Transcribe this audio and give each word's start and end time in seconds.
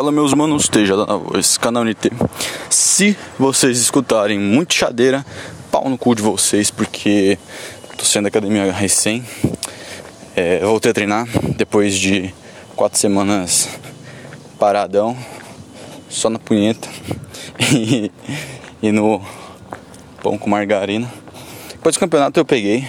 Fala 0.00 0.10
meus 0.10 0.32
manos, 0.32 0.62
esteja 0.62 0.96
na 0.96 1.14
voz, 1.14 1.58
canal 1.58 1.84
NT. 1.84 2.10
Se 2.70 3.14
vocês 3.38 3.78
escutarem 3.78 4.38
muito 4.38 4.72
chadeira, 4.72 5.26
pau 5.70 5.90
no 5.90 5.98
cu 5.98 6.14
de 6.14 6.22
vocês, 6.22 6.70
porque 6.70 7.38
tô 7.98 8.04
sendo 8.06 8.26
academia 8.26 8.72
recém. 8.72 9.22
É, 10.34 10.60
voltei 10.60 10.90
a 10.90 10.94
treinar 10.94 11.28
depois 11.54 11.98
de 11.98 12.32
quatro 12.74 12.98
semanas 12.98 13.68
paradão, 14.58 15.14
só 16.08 16.30
na 16.30 16.38
punheta 16.38 16.88
e, 17.70 18.10
e 18.82 18.90
no 18.90 19.20
pão 20.22 20.38
com 20.38 20.48
margarina. 20.48 21.12
Depois 21.72 21.94
do 21.94 21.98
campeonato 21.98 22.40
eu 22.40 22.44
peguei. 22.46 22.88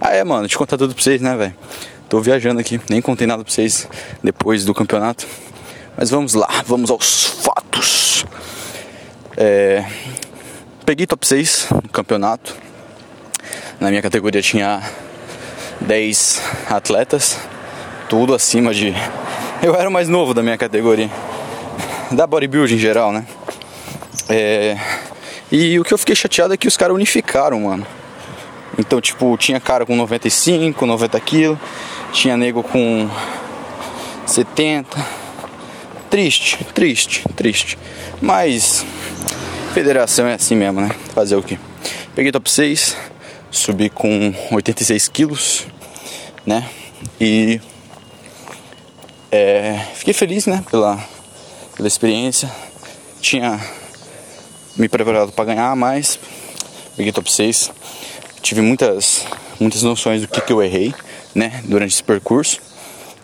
Ah 0.00 0.10
é, 0.10 0.24
mano, 0.24 0.48
eu 0.50 0.58
contar 0.58 0.76
tudo 0.76 0.92
pra 0.92 1.04
vocês, 1.04 1.20
né, 1.20 1.36
velho? 1.36 1.54
Tô 2.08 2.20
viajando 2.20 2.58
aqui, 2.58 2.80
nem 2.90 3.00
contei 3.00 3.28
nada 3.28 3.44
pra 3.44 3.52
vocês 3.52 3.88
depois 4.24 4.64
do 4.64 4.74
campeonato. 4.74 5.24
Mas 6.00 6.10
vamos 6.10 6.34
lá, 6.34 6.62
vamos 6.64 6.92
aos 6.92 7.24
fatos. 7.42 8.24
É, 9.36 9.84
peguei 10.86 11.08
top 11.08 11.26
6 11.26 11.70
no 11.82 11.88
campeonato. 11.88 12.54
Na 13.80 13.88
minha 13.88 14.00
categoria 14.00 14.40
tinha 14.40 14.80
10 15.80 16.40
atletas, 16.70 17.36
tudo 18.08 18.32
acima 18.32 18.72
de. 18.72 18.94
Eu 19.60 19.74
era 19.74 19.88
o 19.88 19.92
mais 19.92 20.08
novo 20.08 20.32
da 20.32 20.40
minha 20.40 20.56
categoria, 20.56 21.10
da 22.12 22.28
bodybuilding 22.28 22.76
em 22.76 22.78
geral, 22.78 23.10
né? 23.10 23.26
É, 24.28 24.78
e 25.50 25.80
o 25.80 25.84
que 25.84 25.92
eu 25.92 25.98
fiquei 25.98 26.14
chateado 26.14 26.54
é 26.54 26.56
que 26.56 26.68
os 26.68 26.76
caras 26.76 26.94
unificaram, 26.94 27.62
mano. 27.62 27.84
Então, 28.78 29.00
tipo, 29.00 29.36
tinha 29.36 29.58
cara 29.58 29.84
com 29.84 29.96
95, 29.96 30.86
90 30.86 31.18
quilos, 31.18 31.58
tinha 32.12 32.36
nego 32.36 32.62
com 32.62 33.10
70. 34.26 35.17
Triste, 36.10 36.64
triste, 36.74 37.24
triste. 37.36 37.78
Mas 38.20 38.84
federação 39.74 40.26
é 40.26 40.34
assim 40.34 40.56
mesmo, 40.56 40.80
né? 40.80 40.90
Fazer 41.14 41.36
o 41.36 41.42
que? 41.42 41.58
Peguei 42.14 42.32
top 42.32 42.50
6, 42.50 42.96
subi 43.50 43.90
com 43.90 44.34
86 44.50 45.08
quilos, 45.08 45.66
né? 46.46 46.68
E 47.20 47.60
é, 49.30 49.80
fiquei 49.94 50.14
feliz, 50.14 50.46
né? 50.46 50.64
Pela, 50.70 50.98
pela 51.76 51.88
experiência. 51.88 52.50
Tinha 53.20 53.60
me 54.76 54.88
preparado 54.88 55.32
para 55.32 55.44
ganhar, 55.44 55.74
mas 55.76 56.18
peguei 56.96 57.12
top 57.12 57.30
6 57.30 57.70
tive 58.48 58.60
muitas, 58.60 59.26
muitas 59.60 59.82
noções 59.82 60.22
do 60.22 60.28
que, 60.28 60.40
que 60.40 60.52
eu 60.52 60.62
errei, 60.62 60.94
né, 61.34 61.62
durante 61.64 61.92
esse 61.92 62.02
percurso. 62.02 62.60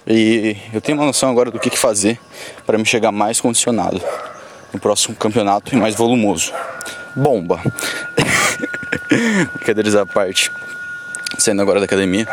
E 0.06 0.56
eu 0.72 0.80
tenho 0.80 0.98
uma 0.98 1.06
noção 1.06 1.30
agora 1.30 1.50
do 1.50 1.58
que, 1.58 1.70
fazer 1.76 2.18
para 2.66 2.76
me 2.76 2.84
chegar 2.84 3.10
mais 3.10 3.40
condicionado 3.40 4.00
no 4.72 4.78
próximo 4.78 5.16
campeonato 5.16 5.74
e 5.74 5.78
mais 5.78 5.94
volumoso. 5.94 6.52
Bomba! 7.16 7.60
Brincadeiras 9.54 9.94
à 9.94 10.04
parte. 10.04 10.50
Saindo 11.38 11.62
agora 11.62 11.80
da 11.80 11.86
academia, 11.86 12.28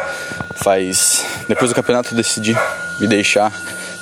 faz. 0.55 1.25
Depois 1.47 1.71
do 1.71 1.75
campeonato 1.75 2.13
eu 2.13 2.17
decidi 2.17 2.55
me 2.99 3.07
deixar 3.07 3.51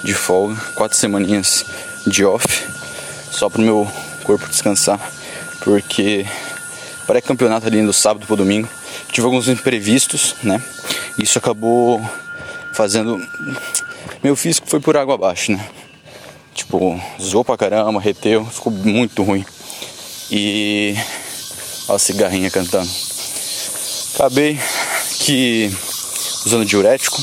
de 0.04 0.14
folga, 0.14 0.56
quatro 0.76 0.98
semaninhas 0.98 1.66
de 2.06 2.26
off, 2.26 2.68
só 3.32 3.50
pro 3.50 3.62
meu 3.62 3.90
corpo 4.24 4.48
descansar, 4.48 5.00
porque 5.62 6.26
pré-campeonato 7.06 7.68
ali 7.68 7.82
no 7.82 7.94
sábado 7.94 8.26
pro 8.26 8.36
domingo 8.36 8.68
tive 9.12 9.26
alguns 9.26 9.48
imprevistos, 9.48 10.36
né? 10.44 10.62
Isso 11.18 11.38
acabou 11.38 12.02
fazendo. 12.80 13.22
Meu 14.24 14.38
físico 14.38 14.70
foi 14.70 14.80
por 14.80 14.96
água 14.96 15.16
abaixo, 15.16 15.52
né? 15.52 15.70
Tipo, 16.56 16.98
zoou 17.22 17.44
pra 17.44 17.58
caramba, 17.58 18.00
reteu, 18.00 18.46
ficou 18.46 18.72
muito 18.72 19.22
ruim. 19.22 19.46
E. 20.32 20.96
Olha 21.90 21.96
a 21.98 22.00
cigarrinha 22.00 22.50
cantando. 22.50 22.90
Acabei 24.16 24.58
que 25.20 25.70
usando 26.46 26.64
diurético, 26.64 27.22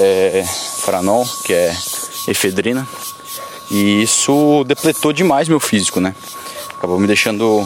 é, 0.00 0.44
franol, 0.78 1.24
que 1.44 1.52
é 1.52 1.76
efedrina, 2.26 2.88
e 3.70 4.02
isso 4.02 4.64
depletou 4.64 5.12
demais 5.12 5.48
meu 5.48 5.60
físico, 5.60 6.00
né? 6.00 6.12
Acabou 6.76 6.98
me 6.98 7.06
deixando 7.06 7.64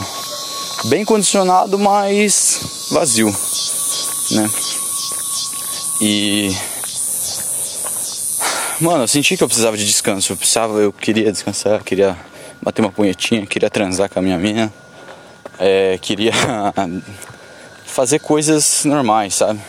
bem 0.85 1.03
condicionado, 1.03 1.79
mas 1.79 2.89
vazio, 2.91 3.35
né? 4.31 4.51
E 6.01 6.55
mano, 8.79 9.03
eu 9.03 9.07
senti 9.07 9.37
que 9.37 9.43
eu 9.43 9.47
precisava 9.47 9.77
de 9.77 9.85
descanso, 9.85 10.33
eu 10.33 10.37
precisava, 10.37 10.79
eu 10.79 10.91
queria 10.91 11.31
descansar, 11.31 11.83
queria 11.83 12.17
bater 12.61 12.81
uma 12.81 12.91
punhetinha, 12.91 13.45
queria 13.45 13.69
transar 13.69 14.09
com 14.09 14.19
a 14.19 14.21
minha 14.21 14.37
mina, 14.37 14.71
é, 15.59 15.97
queria 16.01 16.33
fazer 17.85 18.19
coisas 18.19 18.83
normais, 18.85 19.35
sabe? 19.35 19.59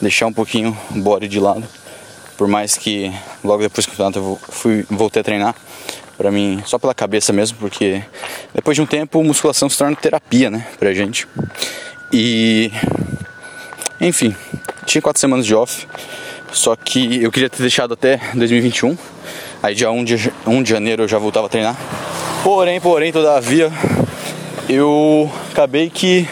Deixar 0.00 0.26
um 0.26 0.32
pouquinho 0.32 0.76
o 0.90 1.00
body 1.00 1.28
de 1.28 1.38
lado. 1.38 1.64
Por 2.36 2.48
mais 2.48 2.76
que 2.76 3.12
logo 3.42 3.62
depois 3.62 3.86
do 3.86 3.90
campeonato 3.90 4.18
eu 4.18 4.40
fui, 4.48 4.84
voltei 4.90 5.20
a 5.20 5.24
treinar, 5.24 5.54
para 6.18 6.30
mim, 6.30 6.62
só 6.66 6.78
pela 6.78 6.94
cabeça 6.94 7.32
mesmo, 7.32 7.58
porque 7.58 8.02
depois 8.54 8.74
de 8.74 8.82
um 8.82 8.86
tempo 8.86 9.22
musculação 9.22 9.68
se 9.68 9.78
torna 9.78 9.96
terapia, 9.96 10.50
né, 10.50 10.66
pra 10.78 10.92
gente. 10.92 11.26
E 12.12 12.70
enfim, 14.00 14.34
tinha 14.84 15.00
quatro 15.00 15.20
semanas 15.20 15.46
de 15.46 15.54
off, 15.54 15.86
só 16.52 16.74
que 16.76 17.22
eu 17.22 17.30
queria 17.30 17.50
ter 17.50 17.62
deixado 17.62 17.94
até 17.94 18.20
2021. 18.34 18.96
Aí 19.62 19.74
dia 19.74 19.90
1 19.90 20.04
de, 20.04 20.32
1 20.46 20.62
de 20.62 20.70
janeiro 20.70 21.04
eu 21.04 21.08
já 21.08 21.18
voltava 21.18 21.46
a 21.46 21.48
treinar. 21.48 21.76
Porém, 22.42 22.80
porém, 22.80 23.12
todavia, 23.12 23.72
eu 24.68 25.30
acabei 25.50 25.90
que 25.90 26.28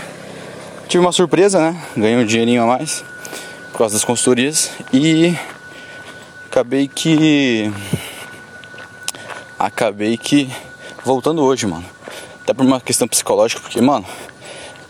tive 0.89 1.05
uma 1.05 1.13
surpresa, 1.13 1.61
né? 1.61 1.83
Ganhei 1.97 2.17
um 2.17 2.25
dinheirinho 2.25 2.63
a 2.63 2.67
mais 2.67 3.05
por 3.73 3.79
causa 3.79 3.95
das 3.95 4.05
consultorias 4.05 4.71
e 4.93 5.37
acabei 6.47 6.87
que 6.87 7.73
acabei 9.59 10.17
que 10.17 10.49
voltando 11.05 11.43
hoje, 11.43 11.67
mano. 11.67 11.85
Até 12.43 12.55
por 12.55 12.65
uma 12.65 12.81
questão 12.81 13.09
psicológica, 13.09 13.61
porque, 13.61 13.81
mano, 13.81 14.07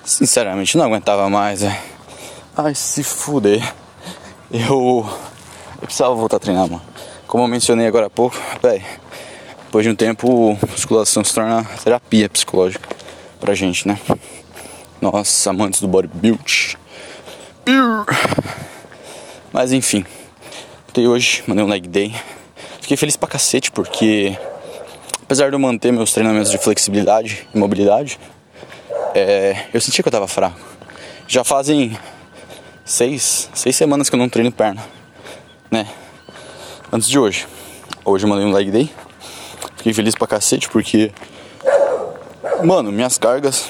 sinceramente 0.05 0.77
não 0.77 0.85
aguentava 0.85 1.31
mais, 1.31 1.63
velho. 1.63 1.77
Ai, 2.57 2.75
se 2.75 3.03
fuder. 3.03 3.63
Eu, 4.57 5.05
eu 5.83 5.83
precisava 5.83 6.15
voltar 6.15 6.37
a 6.37 6.39
treinar, 6.39 6.71
mano. 6.71 6.81
Como 7.27 7.43
eu 7.43 7.49
mencionei 7.49 7.89
agora 7.89 8.07
há 8.07 8.11
pouco, 8.11 8.37
velho, 8.63 8.85
depois 9.65 9.85
de 9.85 9.91
um 9.91 9.97
tempo, 9.97 10.57
musculação 10.71 11.25
se 11.25 11.35
torna 11.35 11.65
terapia 11.83 12.29
psicológica 12.29 12.89
pra 13.41 13.53
gente, 13.53 13.89
né? 13.89 13.99
Nós, 15.01 15.45
amantes 15.49 15.81
do 15.81 15.89
bodybuild. 15.89 16.79
Mas 19.53 19.73
enfim, 19.73 20.07
voltei 20.87 21.09
hoje, 21.09 21.43
mandei 21.49 21.65
um 21.65 21.69
leg 21.69 21.89
day. 21.89 22.15
Fiquei 22.81 22.97
feliz 22.97 23.17
pra 23.17 23.29
cacete 23.29 23.73
porque 23.73 24.39
apesar 25.21 25.49
de 25.49 25.57
eu 25.57 25.59
manter 25.59 25.93
meus 25.93 26.13
treinamentos 26.13 26.53
de 26.53 26.59
flexibilidade 26.59 27.45
e 27.53 27.59
mobilidade, 27.59 28.21
é, 29.17 29.67
eu 29.75 29.81
senti 29.81 30.01
que 30.01 30.07
eu 30.09 30.13
tava 30.13 30.29
fraco. 30.29 30.61
Já 31.27 31.43
fazem 31.43 31.99
seis, 32.85 33.49
seis 33.55 33.75
semanas 33.77 34.09
que 34.09 34.15
eu 34.15 34.19
não 34.19 34.29
treino 34.29 34.53
perna, 34.53 34.85
né? 35.71 35.87
Antes 36.93 37.09
de 37.09 37.19
hoje. 37.19 37.47
Hoje 38.05 38.25
eu 38.25 38.29
mandei 38.29 38.47
um 38.47 38.53
leg 38.53 38.71
day. 38.71 38.91
Fiquei 39.77 39.93
feliz 39.93 40.15
pra 40.15 40.27
cacete 40.27 40.69
porque, 40.69 41.13
mano, 42.63 42.93
minhas 42.93 43.19
cargas 43.19 43.67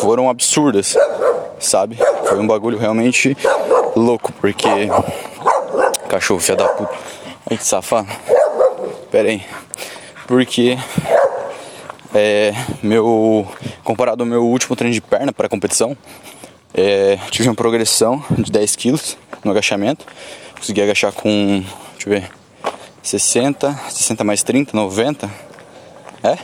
foram 0.00 0.30
absurdas, 0.30 0.96
sabe? 1.58 1.98
Foi 2.28 2.38
um 2.38 2.46
bagulho 2.46 2.78
realmente 2.78 3.36
louco 3.94 4.32
porque. 4.40 4.88
Cachorro, 6.08 6.40
filha 6.40 6.56
da 6.56 6.68
puta. 6.68 6.94
Ai 7.50 7.56
que 7.56 7.64
safado. 7.64 8.08
Pera 9.10 9.28
aí 9.28 9.44
porque 10.26 10.76
é, 12.14 12.52
meu 12.82 13.46
comparado 13.84 14.22
ao 14.22 14.26
meu 14.26 14.44
último 14.44 14.74
treino 14.74 14.92
de 14.92 15.00
perna 15.00 15.32
para 15.32 15.48
competição, 15.48 15.96
é, 16.76 17.16
tive 17.30 17.48
uma 17.48 17.54
progressão 17.54 18.22
de 18.30 18.52
10 18.52 18.76
quilos 18.76 19.16
no 19.42 19.50
agachamento. 19.50 20.04
Consegui 20.54 20.82
agachar 20.82 21.10
com, 21.10 21.64
deixa 21.94 22.08
eu 22.08 22.20
ver, 22.20 22.30
60, 23.02 23.72
60 23.88 24.22
mais 24.22 24.42
30, 24.42 24.76
90. 24.76 25.30
É? 26.22 26.36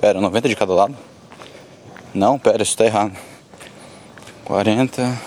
Pera, 0.00 0.20
90 0.20 0.48
de 0.48 0.54
cada 0.54 0.72
lado? 0.72 0.96
Não, 2.14 2.38
pera, 2.38 2.62
isso 2.62 2.76
tá 2.76 2.84
errado. 2.84 3.12
40. 4.44 5.20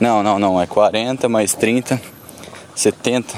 Não, 0.00 0.22
não, 0.22 0.38
não, 0.38 0.60
é 0.60 0.66
40 0.66 1.28
mais 1.28 1.52
30, 1.52 2.00
70. 2.74 3.34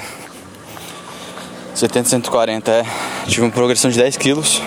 70, 1.75 2.09
140, 2.09 2.71
é. 2.71 2.83
Tive 3.27 3.43
uma 3.43 3.51
progressão 3.51 3.91
de 3.91 3.99
10 3.99 4.17
quilos 4.17 4.63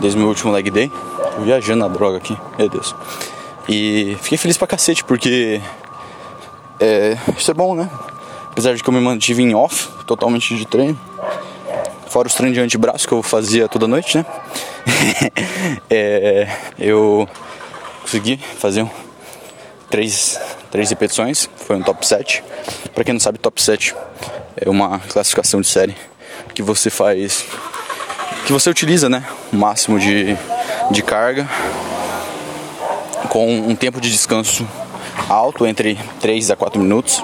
desde 0.00 0.16
o 0.16 0.20
meu 0.20 0.28
último 0.28 0.52
leg 0.52 0.70
day. 0.70 0.88
Tô 0.88 1.42
viajando 1.42 1.80
na 1.80 1.88
droga 1.88 2.18
aqui, 2.18 2.36
meu 2.58 2.68
Deus. 2.68 2.94
E 3.68 4.16
fiquei 4.20 4.36
feliz 4.36 4.58
pra 4.58 4.66
cacete, 4.66 5.02
porque 5.04 5.60
é, 6.78 7.16
isso 7.36 7.50
é 7.50 7.54
bom, 7.54 7.74
né? 7.74 7.88
Apesar 8.50 8.74
de 8.74 8.82
que 8.82 8.88
eu 8.88 8.92
me 8.92 9.00
mantive 9.00 9.42
em 9.42 9.54
off, 9.54 9.88
totalmente 10.06 10.54
de 10.54 10.66
treino. 10.66 10.98
fora 12.08 12.28
os 12.28 12.34
treinos 12.34 12.54
de 12.54 12.60
antebraço 12.60 13.08
que 13.08 13.14
eu 13.14 13.22
fazia 13.22 13.68
toda 13.68 13.88
noite, 13.88 14.18
né? 14.18 14.26
é, 15.88 16.48
eu 16.78 17.28
consegui 18.02 18.36
fazer 18.36 18.82
um, 18.82 18.90
três, 19.88 20.38
três 20.70 20.90
repetições, 20.90 21.48
foi 21.56 21.76
um 21.76 21.82
top 21.82 22.06
7. 22.06 22.44
Para 22.94 23.02
quem 23.02 23.14
não 23.14 23.20
sabe, 23.20 23.38
top 23.38 23.60
7 23.60 23.94
é 24.56 24.68
uma 24.68 24.98
classificação 24.98 25.60
de 25.60 25.66
série 25.66 25.96
que 26.54 26.62
você 26.62 26.90
faz, 26.90 27.44
que 28.46 28.52
você 28.52 28.68
utiliza, 28.68 29.08
né? 29.08 29.24
O 29.52 29.56
máximo 29.56 29.98
de, 29.98 30.36
de 30.90 31.02
carga 31.02 31.48
com 33.34 33.52
um 33.52 33.74
tempo 33.74 34.00
de 34.00 34.08
descanso 34.12 34.64
alto, 35.28 35.66
entre 35.66 35.98
3 36.20 36.52
a 36.52 36.56
4 36.56 36.80
minutos. 36.80 37.20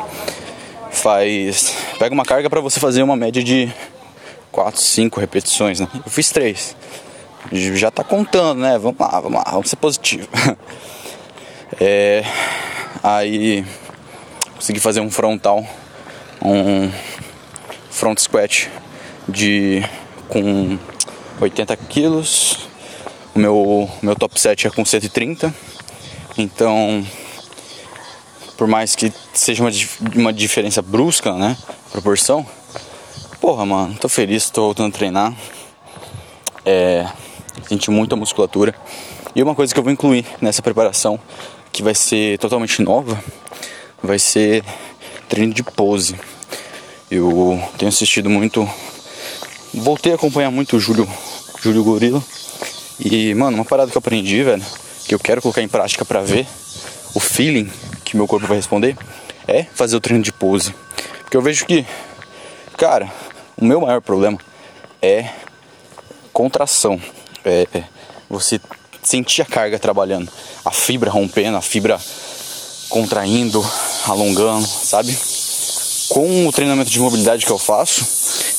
Faz. 0.91 1.73
Pega 2.01 2.13
uma 2.13 2.25
carga 2.25 2.51
para 2.51 2.61
você 2.61 2.81
fazer 2.81 3.05
uma 3.05 3.15
média 3.15 3.45
de 3.45 3.73
4, 4.51 4.81
5 4.81 5.21
repetições, 5.21 5.79
né? 5.79 5.87
Eu 5.95 6.11
fiz 6.11 6.31
3. 6.31 6.77
Já 7.53 7.93
tá 7.93 8.03
contando, 8.03 8.59
né? 8.59 8.77
Vamos 8.77 8.99
lá, 8.99 9.21
vamos 9.21 9.39
lá, 9.39 9.51
vamos 9.53 9.71
ser 9.71 9.77
positivo. 9.77 10.29
É, 11.81 12.25
aí 13.01 13.65
consegui 14.57 14.81
fazer 14.81 14.99
um 15.01 15.09
frontal, 15.09 15.65
um 16.45 16.91
front 17.89 18.19
squat 18.19 18.69
de 19.29 19.81
com 20.29 20.77
80 21.41 21.77
quilos. 21.77 22.69
O 23.37 23.39
meu, 23.39 23.89
meu 24.03 24.17
top 24.17 24.39
7 24.39 24.67
é 24.67 24.71
com 24.71 24.85
130. 24.85 25.55
Então, 26.39 27.05
por 28.57 28.67
mais 28.67 28.95
que 28.95 29.13
seja 29.33 29.63
uma, 29.63 29.71
uma 30.15 30.33
diferença 30.33 30.83
brusca, 30.83 31.33
né? 31.35 31.57
Proporção. 31.91 32.47
Porra, 33.41 33.65
mano, 33.65 33.97
tô 33.99 34.09
feliz, 34.09 34.51
tô 34.51 34.63
voltando 34.63 34.95
a 34.95 34.99
treinar. 34.99 35.35
É, 36.65 37.07
senti 37.67 37.91
muita 37.91 38.17
musculatura. 38.17 38.75
E 39.35 39.43
uma 39.43 39.55
coisa 39.55 39.73
que 39.73 39.79
eu 39.79 39.85
vou 39.85 39.93
incluir 39.93 40.27
nessa 40.41 40.61
preparação, 40.61 41.19
que 41.73 41.83
vai 41.83 41.95
ser 41.95 42.39
totalmente 42.39 42.83
nova, 42.83 43.23
vai 44.03 44.19
ser 44.19 44.65
treino 45.29 45.55
de 45.55 45.63
pose. 45.63 46.17
Eu 47.11 47.63
tenho 47.79 47.89
assistido 47.89 48.29
muito. 48.29 48.69
Voltei 49.73 50.13
a 50.13 50.17
acompanhar 50.17 50.51
muito 50.51 50.77
o 50.77 50.81
Júlio, 50.81 51.09
Júlio 51.63 51.83
Gorila. 51.83 52.23
E, 52.99 53.33
mano, 53.35 53.57
uma 53.57 53.65
parada 53.65 53.91
que 53.91 53.97
eu 53.97 54.01
aprendi, 54.01 54.43
velho, 54.43 54.65
que 55.11 55.15
eu 55.17 55.19
quero 55.19 55.43
colocar 55.43 55.61
em 55.61 55.67
prática 55.67 56.05
para 56.05 56.23
ver 56.23 56.47
o 57.17 57.19
feeling 57.19 57.69
que 58.05 58.17
meu 58.17 58.29
corpo 58.29 58.47
vai 58.47 58.59
responder 58.59 58.97
é 59.49 59.65
fazer 59.75 59.97
o 59.97 60.01
treino 60.01 60.23
de 60.23 60.33
pose. 60.33 60.73
Porque 61.23 61.37
eu 61.37 61.43
vejo 61.43 61.67
que, 61.67 61.85
cara, 62.79 63.13
o 63.57 63.65
meu 63.65 63.81
maior 63.81 64.01
problema 64.01 64.39
é 65.03 65.31
contração. 66.33 67.03
É 67.45 67.67
você 68.29 68.61
sentir 69.03 69.43
a 69.43 69.47
carga 69.47 69.81
trabalhando, 69.81 70.31
a 70.65 70.71
fibra 70.71 71.11
rompendo, 71.11 71.57
a 71.57 71.61
fibra 71.61 72.01
contraindo, 72.89 73.69
alongando, 74.07 74.65
sabe? 74.65 75.19
Com 76.09 76.47
o 76.47 76.53
treinamento 76.53 76.89
de 76.89 77.01
mobilidade 77.01 77.45
que 77.45 77.51
eu 77.51 77.59
faço, 77.59 78.07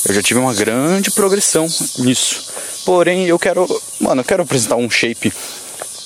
eu 0.06 0.13
já 0.13 0.21
tive 0.21 0.42
uma 0.42 0.54
grande 0.54 1.12
progressão 1.12 1.65
nisso. 2.00 2.44
Porém, 2.83 3.25
eu 3.25 3.39
quero, 3.39 3.65
mano, 4.01 4.19
eu 4.19 4.25
quero 4.25 4.44
apresentar 4.44 4.75
um 4.75 4.89
shape 4.89 5.31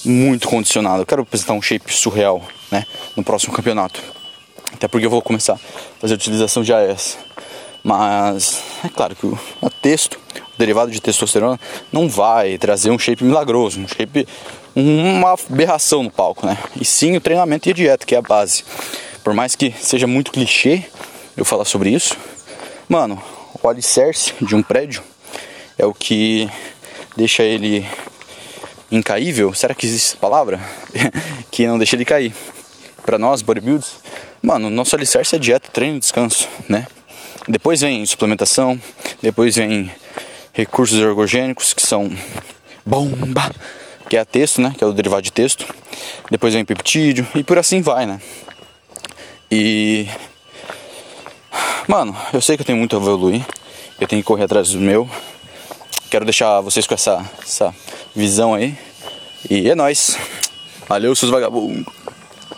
muito 0.06 0.48
condicionado. 0.48 1.02
Eu 1.02 1.06
quero 1.06 1.24
apresentar 1.24 1.54
um 1.54 1.62
shape 1.62 1.94
surreal, 1.94 2.42
né, 2.72 2.86
no 3.16 3.24
próximo 3.24 3.54
campeonato. 3.54 4.02
Até 4.74 4.88
porque 4.88 5.06
eu 5.06 5.10
vou 5.10 5.22
começar 5.22 5.54
a 5.54 5.60
fazer 6.00 6.14
a 6.14 6.18
utilização 6.18 6.64
de 6.64 6.74
AS. 6.74 7.18
Mas 7.84 8.62
é 8.84 8.90
claro 8.90 9.16
que 9.16 9.26
o 9.26 9.70
texto, 9.82 10.20
o 10.36 10.58
derivado 10.58 10.92
de 10.92 11.00
testosterona, 11.00 11.60
não 11.92 12.10
vai 12.10 12.58
trazer 12.58 12.90
um 12.90 12.98
shape 12.98 13.24
milagroso, 13.24 13.80
um 13.80 13.88
shape, 13.88 14.28
uma 14.76 15.34
aberração 15.34 16.04
no 16.04 16.12
palco, 16.12 16.46
né? 16.46 16.58
E 16.80 16.84
sim 16.84 17.16
o 17.16 17.22
treinamento 17.22 17.70
e 17.70 17.72
a 17.72 17.76
dieta, 17.76 18.06
que 18.06 18.16
é 18.16 18.18
a 18.18 18.22
base. 18.22 18.64
Por 19.24 19.34
mais 19.34 19.56
que 19.56 19.72
seja 19.80 20.08
muito 20.08 20.32
clichê 20.32 20.84
eu 21.38 21.46
falar 21.46 21.66
sobre 21.66 21.90
isso, 21.92 22.18
mano, 22.90 23.22
o 23.62 23.70
alicerce 23.70 24.34
de 24.42 24.56
um 24.56 24.64
prédio 24.64 25.04
é 25.78 25.86
o 25.86 25.94
que 25.94 26.50
deixa 27.16 27.44
ele 27.44 27.86
incaível, 28.92 29.54
será 29.54 29.74
que 29.74 29.86
existe 29.86 30.10
essa 30.10 30.18
palavra? 30.18 30.60
que 31.52 31.68
não 31.68 31.78
deixa 31.78 31.96
ele 31.96 32.06
cair. 32.06 32.34
Para 33.06 33.20
nós, 33.20 33.42
bodybuilders, 33.42 33.98
mano, 34.42 34.70
nosso 34.70 34.96
alicerce 34.96 35.36
é 35.36 35.40
dieta, 35.40 35.70
treino 35.72 36.00
descanso, 36.00 36.48
né? 36.68 36.88
Depois 37.48 37.82
vem 37.82 38.04
suplementação, 38.06 38.82
depois 39.22 39.56
vem 39.56 39.92
recursos 40.52 41.00
ergogênicos, 41.00 41.74
que 41.74 41.86
são 41.86 42.10
bomba, 42.84 43.52
que 44.10 44.18
é 44.18 44.20
a 44.20 44.26
texto, 44.26 44.62
né? 44.62 44.74
Que 44.76 44.84
é 44.84 44.88
o 44.88 44.94
derivado 44.94 45.22
de 45.22 45.32
texto. 45.32 45.68
Depois 46.32 46.54
vem 46.54 46.66
peptídeo 46.66 47.28
e 47.36 47.44
por 47.44 47.60
assim 47.60 47.82
vai, 47.82 48.06
né? 48.06 48.20
E. 49.52 50.08
Mano, 51.88 52.18
eu 52.34 52.42
sei 52.42 52.58
que 52.58 52.62
eu 52.64 52.66
tenho 52.66 52.80
muito 52.80 52.96
a 52.96 53.00
evoluir, 53.00 53.46
eu 54.00 54.08
tenho 54.08 54.22
que 54.22 54.28
correr 54.28 54.46
atrás 54.46 54.70
do 54.72 54.80
meu. 54.80 55.08
Quero 56.10 56.26
deixar 56.26 56.62
vocês 56.62 56.88
com 56.88 56.94
essa, 56.94 57.24
essa 57.44 57.76
visão 58.16 58.54
aí. 58.54 58.78
E 59.50 59.70
é 59.70 59.76
nóis. 59.76 60.18
Valeu, 60.88 61.16
seus 61.16 61.32
vagabundos. 61.32 62.05